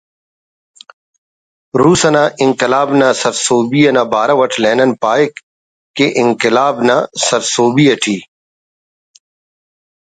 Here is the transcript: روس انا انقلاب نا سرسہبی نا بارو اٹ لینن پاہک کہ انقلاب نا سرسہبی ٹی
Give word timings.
روس 1.81 2.01
انا 2.09 2.23
انقلاب 2.45 2.89
نا 2.99 3.09
سرسہبی 3.21 3.81
نا 3.95 4.03
بارو 4.11 4.37
اٹ 4.43 4.53
لینن 4.63 4.91
پاہک 5.03 5.33
کہ 5.95 6.05
انقلاب 6.21 6.75
نا 6.87 6.97
سرسہبی 7.27 7.87
ٹی 8.03 8.17